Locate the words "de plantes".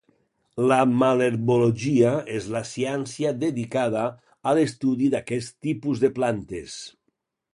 6.07-6.79